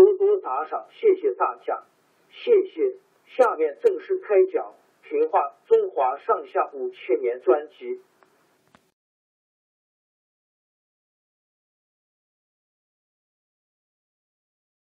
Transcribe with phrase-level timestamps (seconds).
[0.00, 1.84] 多多打赏，谢谢大家，
[2.30, 2.96] 谢谢。
[3.36, 4.72] 下面正式开讲
[5.08, 8.00] 《评话中华上下五千年》专辑。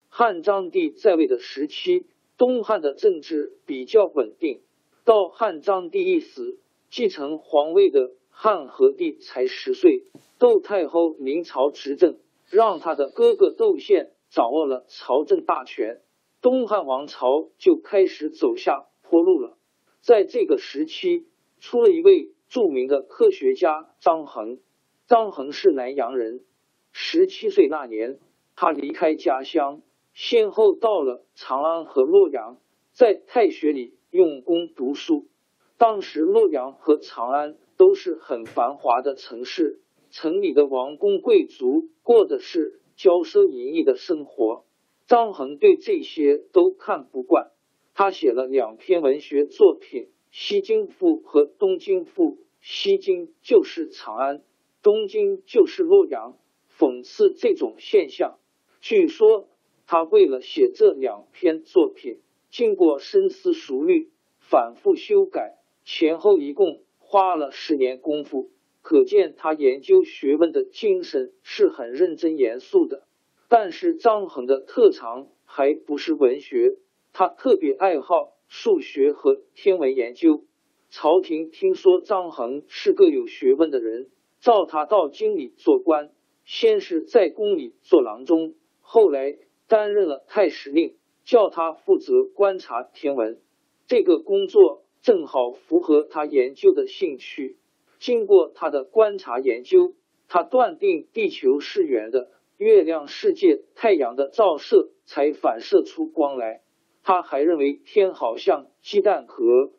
[0.08, 2.06] 汉章帝在位的时期，
[2.38, 4.62] 东汉的政治比较稳定。
[5.04, 10.04] 到汉章帝一死，继承皇位的汉和帝才十岁，
[10.38, 14.10] 窦太后临朝执政，让他的哥哥窦宪。
[14.32, 16.00] 掌握了朝政大权，
[16.40, 19.58] 东汉王朝就开始走下坡路了。
[20.00, 21.26] 在这个时期，
[21.60, 24.58] 出了一位著名的科学家张衡。
[25.06, 26.40] 张衡是南阳人，
[26.92, 28.18] 十七岁那年，
[28.56, 29.82] 他离开家乡，
[30.14, 32.56] 先后到了长安和洛阳，
[32.92, 35.26] 在太学里用功读书。
[35.76, 42.78] 当时洛阳和长安都是很繁华的城市，城里的王公贵族过的是。
[43.02, 44.64] 骄奢淫逸的生活，
[45.08, 47.50] 张衡对这些都看不惯。
[47.94, 52.36] 他写了两篇文学作品《西京赋》和《东京赋》。
[52.60, 54.44] 西京就是长安，
[54.84, 56.38] 东京就是洛阳，
[56.78, 58.38] 讽刺这种现象。
[58.80, 59.48] 据说
[59.88, 62.20] 他为了写这两篇作品，
[62.50, 68.52] 经过深思熟虑、反复修改，前后一共花了十年功夫。
[68.82, 73.06] 可见他研究学问的精神是很认真严肃的。
[73.48, 76.76] 但是张衡的特长还不是文学，
[77.12, 80.44] 他特别爱好数学和天文研究。
[80.90, 84.10] 朝廷听说张衡是个有学问的人，
[84.40, 86.10] 召他到京里做官，
[86.44, 89.38] 先是在宫里做郎中，后来
[89.68, 93.40] 担任了太史令，叫他负责观察天文。
[93.86, 97.56] 这个工作正好符合他研究的兴趣。
[98.02, 99.94] 经过他的观察研究，
[100.26, 106.62] 他断定地球是圆的，月亮世界太阳的照射才反射出光来。
[107.04, 109.70] 他还认为天好像鸡蛋壳，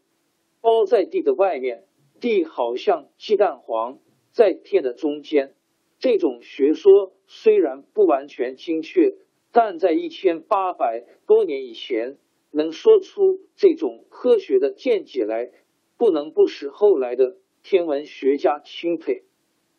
[0.62, 1.84] 包在地的外面，
[2.22, 4.00] 地好像鸡蛋黄，
[4.32, 5.54] 在天的中间。
[6.00, 9.18] 这种学说虽然不完全精确，
[9.52, 12.18] 但在一千八百多年以前，
[12.52, 15.52] 能说出这种科学的见解来，
[15.98, 17.36] 不能不使后来的。
[17.64, 19.24] 天文学家钦佩。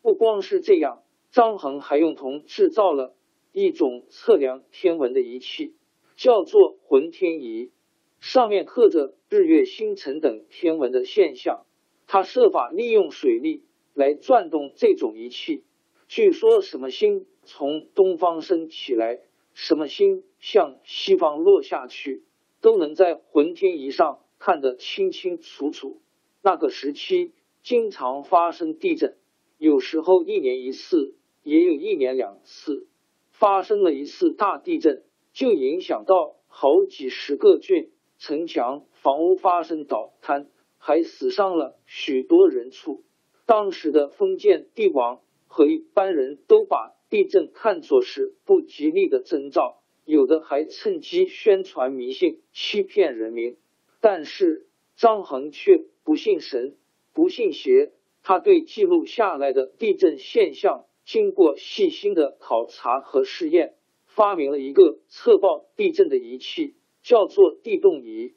[0.01, 3.15] 不光是这样，张衡还用铜制造了
[3.51, 5.75] 一种测量天文的仪器，
[6.15, 7.71] 叫做浑天仪，
[8.19, 11.65] 上面刻着日月星辰等天文的现象。
[12.07, 13.63] 他设法利用水力
[13.93, 15.63] 来转动这种仪器。
[16.07, 19.19] 据说，什么星从东方升起来，
[19.53, 22.23] 什么星向西方落下去，
[22.61, 26.01] 都能在浑天仪上看得清清楚楚。
[26.41, 27.33] 那个时期。
[27.65, 29.17] 经常发生地震，
[29.57, 32.87] 有时候一年一次，也有一年两次。
[33.31, 35.03] 发生了一次大地震，
[35.33, 37.89] 就影响到好几十个郡，
[38.19, 40.45] 城墙、房屋发生倒塌，
[40.77, 43.03] 还死伤了许多人畜。
[43.47, 53.57] 当时的封建帝王和一般人都把地震看作是不吉利的征兆，有的还趁机宣传迷信，欺骗人民。
[54.01, 56.75] 但是张衡却不信神。
[57.15, 63.75] 不信邪，他对记录下来的地震现象经过细心的考察和试验，
[64.05, 68.33] 发明了一个测报地震的仪器，叫做地动仪。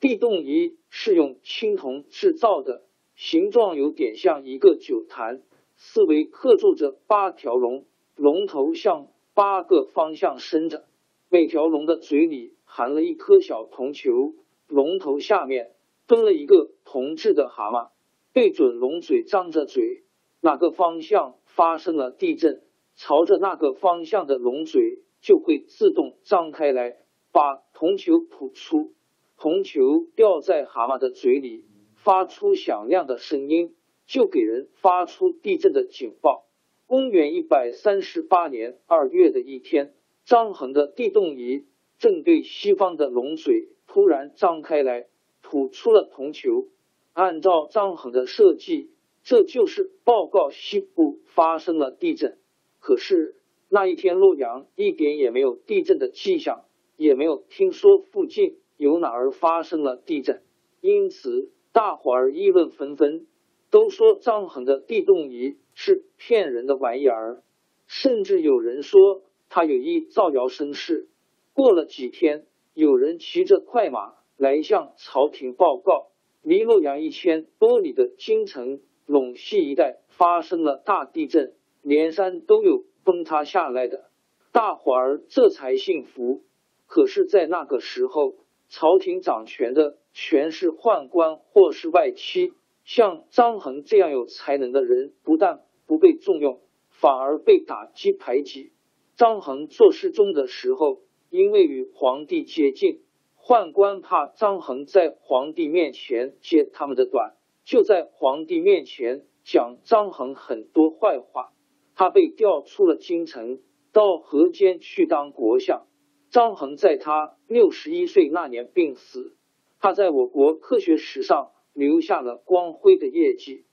[0.00, 2.82] 地动仪是用青铜制造的，
[3.14, 5.42] 形状有点像一个酒坛，
[5.76, 7.84] 四围刻铸着八条龙，
[8.16, 10.86] 龙头向八个方向伸着，
[11.30, 14.34] 每条龙的嘴里含了一颗小铜球，
[14.66, 15.70] 龙头下面
[16.08, 17.90] 蹲了一个铜制的蛤蟆，
[18.32, 20.04] 对准龙嘴张着嘴，
[20.40, 22.62] 哪个方向发生了地震，
[22.94, 26.98] 朝着那个方向的龙嘴就会自动张开来，
[27.32, 28.92] 把铜球吐出。
[29.36, 31.64] 铜球掉在蛤蟆的嘴里，
[31.94, 33.74] 发出响亮的声音，
[34.06, 36.46] 就给人发出地震的警报。
[36.86, 39.94] 公元一百三十八年二月的一天，
[40.24, 41.66] 张衡的地动仪
[41.98, 45.06] 正对西方的龙嘴突然张开来，
[45.42, 46.68] 吐出了铜球。
[47.12, 48.90] 按照张衡的设计，
[49.22, 52.38] 这就是报告西部发生了地震。
[52.80, 53.36] 可是
[53.68, 56.64] 那一天洛阳一点也没有地震的迹象，
[56.96, 58.58] 也没有听说附近。
[58.76, 60.42] 有哪儿发生了地震？
[60.80, 63.26] 因此大伙儿议论纷纷，
[63.70, 67.42] 都说张衡的地动仪是骗人的玩意儿，
[67.88, 71.08] 甚至有人说他有意造谣生事。
[71.52, 76.12] 过了几天，有人骑着快马来向朝廷报告，
[76.48, 81.52] 离洛阳一千多里的京城陇西一带发生了大地震，
[81.82, 84.08] 连山都有崩塌下来的。
[84.50, 86.42] 大伙儿这才信服。
[86.86, 88.34] 可是，在那个时候。
[88.70, 92.52] 朝廷掌权的全是宦官或是外戚，
[92.84, 96.60] 像张衡这样有才能的人，不但不被重用，
[96.90, 98.72] 反而被打击排挤。
[99.16, 101.00] 张衡做侍中的时候，
[101.30, 103.00] 因为与皇帝接近，
[103.48, 107.32] 宦官怕张衡在皇帝面前揭他们的短，
[107.64, 111.48] 就在皇帝面前讲张衡很多坏话。
[111.96, 113.60] 他被调出了京城，
[113.90, 115.86] 到河间去当国相。
[116.30, 119.34] 张衡在他六十一岁那年病死，
[119.80, 123.64] 他在我国科学史上留下了光辉的业绩。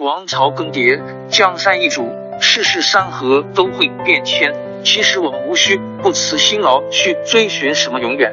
[0.00, 2.02] 王朝更迭，江山易主，
[2.40, 4.52] 世事山河都会变迁。
[4.82, 8.32] 其实我们无需不辞辛劳去追寻什么永远，